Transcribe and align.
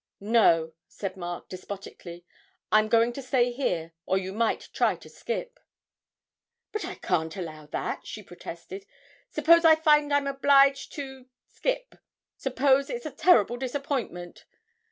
'No,' 0.19 0.73
said 0.87 1.15
Mark 1.15 1.47
despotically, 1.47 2.25
'I'm 2.71 2.87
going 2.87 3.13
to 3.13 3.21
stay 3.21 3.51
here 3.51 3.93
or 4.07 4.17
you 4.17 4.33
might 4.33 4.67
try 4.73 4.95
to 4.95 5.07
skip.' 5.07 5.59
'But 6.71 6.83
I 6.83 6.95
can't 6.95 7.37
allow 7.37 7.67
that,' 7.67 8.07
she 8.07 8.23
protested; 8.23 8.87
'suppose 9.29 9.63
I 9.63 9.75
find 9.75 10.11
I'm 10.11 10.25
obliged 10.25 10.91
to 10.93 11.27
skip 11.45 11.99
suppose 12.35 12.89
it's 12.89 13.05
a 13.05 13.11
terrible 13.11 13.57
disappointment? 13.57 14.45